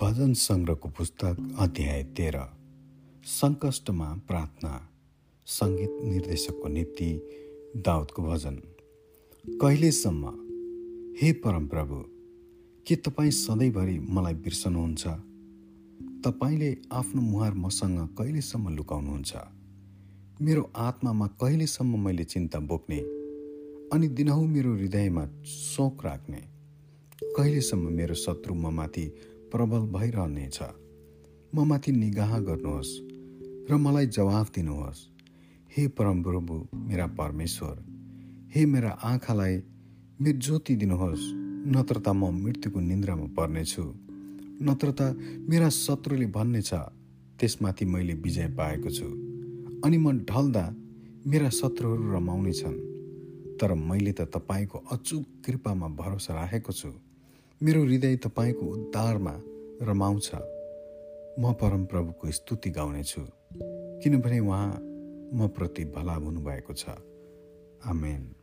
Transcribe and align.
भजन 0.00 0.32
सङ्ग्रहको 0.32 0.88
पुस्तक 0.88 1.56
अध्याय 1.58 2.04
तेह्र। 2.04 2.46
सङ्कष्टमा 3.24 4.14
प्रार्थना। 4.28 4.88
सङ्गीत 5.46 5.98
निर्देशकको 6.04 6.68
निम्ति 6.68 7.28
दाउदको 7.76 8.22
भजन। 8.22 8.56
कहिलेसम्म? 9.48 10.26
हे 11.20 11.32
परमप्रभु 11.32 11.94
के 12.86 12.96
तपाईँ 12.96 13.30
सधैँभरि 13.30 13.98
मलाई 13.98 14.34
बिर्सनुहुन्छ? 14.34 15.06
तपाईँले 16.24 16.76
आफ्नो 16.92 17.22
मुहार 17.22 17.54
मसँग 17.54 18.08
कहिलेसम्म 18.08 18.76
लुकाउनुहुन्छ? 18.76 19.36
मेरो 20.42 20.72
आत्मामा 20.76 21.26
कहिलेसम्म 21.26 22.04
मैले 22.04 22.24
चिन्ता 22.24 22.58
बोक्ने? 22.58 22.98
अनि 23.92 24.08
दिनहु 24.08 24.46
मेरो 24.46 24.74
हृदयमा 24.74 25.28
शोक 25.46 26.04
राख्ने? 26.04 26.42
कहिलेसम्म 27.24 27.92
मेरो 27.92 28.14
शत्रु 28.14 28.54
ममाथि 28.54 29.14
प्रबल 29.56 29.82
भइरहनेछ। 29.88 30.58
म 31.54 31.64
माथि 31.64 31.92
निगाह 31.92 32.38
गर्नुहोस् 32.38 32.92
र 33.70 33.76
मलाई 33.76 34.06
जवाफ 34.06 34.50
दिनुहोस्। 34.54 34.98
हे 35.76 35.88
परमप्रभु 35.88 36.54
मेरा 36.76 37.06
परमेश्वर 37.06 37.76
हे 38.54 38.66
मेरा 38.66 38.90
आँखालाई 38.90 39.56
मेरो 40.20 40.38
ज्योति 40.38 40.76
दिनुहोस्। 40.76 41.24
नत्र 41.72 42.00
त 42.00 42.08
म 42.08 42.28
मृत्युको 42.44 42.80
निन्द्रामा 42.80 43.26
पर्नेछु। 43.32 43.84
नत्र 44.62 44.92
त 44.92 45.00
मेरा 45.48 45.68
शत्रुले 45.68 46.26
भन्नेछ 46.26 46.70
त्यसमाथि 47.40 47.84
मैले 47.84 48.14
विजय 48.14 48.48
पाएको 48.48 48.90
छु। 48.90 49.08
अनि 49.84 49.98
म 49.98 50.12
ढल्दा 50.28 50.64
मेरा 51.26 51.48
शत्रुहरू 51.48 52.12
रमाउने 52.12 52.52
छन् 52.52 52.78
तर 53.56 53.74
मैले 53.74 54.12
त 54.12 54.20
तपाईँको 54.20 54.78
अचुक 54.92 55.24
कृपामा 55.44 55.88
भरोसा 55.88 56.34
राखेको 56.34 56.72
छु। 56.72 56.92
मेरो 57.62 57.84
हृदय 57.84 58.16
तपाईँको 58.16 58.64
उद्धारमा 58.66 59.32
रमाउँछ। 59.82 60.30
म 61.40 61.52
परमप्रभुको 61.52 62.30
स्तुति 62.30 62.70
गाउनेछु 62.70 63.22
किनभने 64.02 64.38
उहाँ 64.40 64.78
म 65.34 65.48
प्रति 65.48 65.84
भला 65.84 66.12
हुनुभएको 66.12 66.72
छ। 66.72 66.84
आमेन। 67.84 68.34